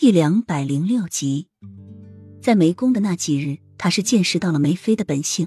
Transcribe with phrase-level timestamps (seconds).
[0.00, 1.48] 第两百零六集，
[2.40, 5.46] 在梅宫的那几日，他是见识到了梅妃的本性，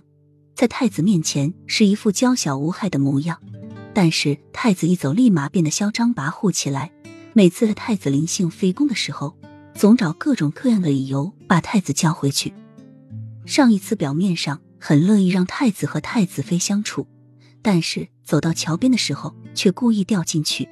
[0.53, 3.41] 在太子面前是一副娇小无害的模样，
[3.95, 6.91] 但是太子一走，立马变得嚣张跋扈起来。
[7.33, 9.35] 每次太子临幸妃宫的时候，
[9.73, 12.53] 总找各种各样的理由把太子叫回去。
[13.47, 17.07] 上一次表面上很乐意让太子和太子妃相处，
[17.63, 20.69] 但是走到桥边的时候却故意掉进去。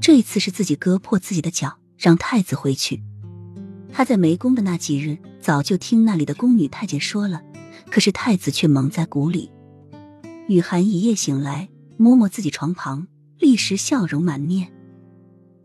[0.00, 3.04] 这一次是自己割破自己的脚，让太子回去。
[3.92, 7.42] 他在梅宫的那几日，早就听那里的宫女太监说了，
[7.90, 9.50] 可是太子却蒙在鼓里。
[10.48, 13.06] 雨涵一夜醒来，摸摸自己床旁，
[13.38, 14.72] 立时笑容满面。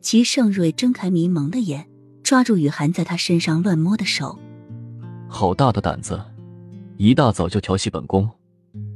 [0.01, 1.87] 齐盛瑞睁开迷蒙的眼，
[2.23, 4.37] 抓住雨涵在他身上乱摸的手。
[5.27, 6.21] 好大的胆子，
[6.97, 8.29] 一大早就调戏本宫，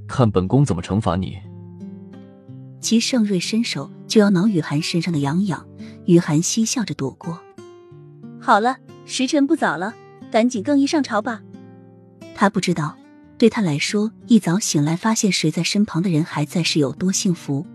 [0.08, 1.38] 看本宫怎么惩罚你！
[2.82, 5.66] 齐盛瑞伸手就要挠雨涵身上的痒痒，
[6.06, 7.40] 雨涵嬉笑着躲过。
[8.42, 8.78] 好了。
[9.12, 9.96] 时辰不早了，
[10.32, 11.42] 赶紧更衣上朝吧。
[12.36, 12.96] 他不知道，
[13.40, 17.66] 对他来说，一早醒来发现谁在身旁的人还在是有多幸福。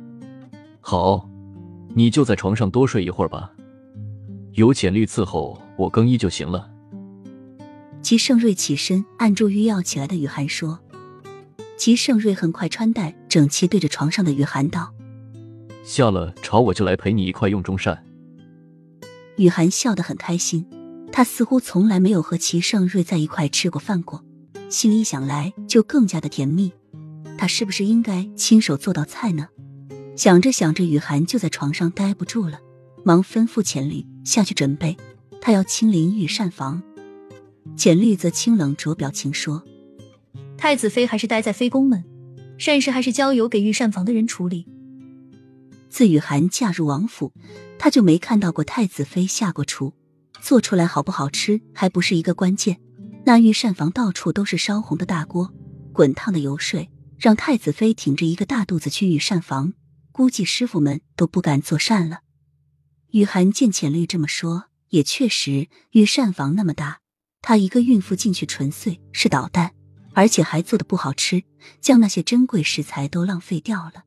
[0.81, 1.29] 好，
[1.93, 3.51] 你就在床上多睡一会儿吧，
[4.53, 6.71] 有浅绿伺候我更衣就行了。
[8.01, 10.79] 齐盛瑞起身按住欲要起来的雨涵说。
[11.77, 14.95] 齐盛瑞很快穿戴整齐，对着床上的雨涵道
[15.83, 18.07] ：“下了朝我就来陪你一块用中膳。”
[19.37, 20.65] 雨涵笑得很开心。
[21.17, 24.25] 他似乎从来没有和齐盛瑞在一块吃过饭过，
[24.69, 26.73] 心里想来就更加的甜蜜。
[27.39, 29.47] 他是不是应该亲手做道菜呢？
[30.17, 32.59] 想着想着，雨涵就在床上待不住了，
[33.05, 34.97] 忙吩咐浅绿下去准备，
[35.41, 36.83] 他要清临御膳房。
[37.77, 39.63] 浅绿则清冷着表情说
[40.59, 42.03] ：“太子妃还是待在妃宫门，
[42.59, 44.67] 膳食还是交由给御膳房的人处理。”
[45.89, 47.33] 自雨涵嫁入王府，
[47.79, 49.93] 他就没看到过太子妃下过厨。
[50.45, 52.79] 做出来好不好吃还不是一个关键，
[53.25, 55.51] 那御膳房到处都是烧红的大锅，
[55.91, 59.73] 滚烫的油水，让太子妃挺着一个大肚子去御膳房，
[60.13, 62.19] 估计师傅们都不敢做膳了。
[63.13, 67.01] 雨涵见浅绿这么说，也确实，御膳房那么大，
[67.41, 69.73] 她一个孕妇进去纯粹是捣蛋，
[70.13, 71.43] 而且还做的不好吃，
[71.81, 74.05] 将那些珍贵食材都浪费掉了。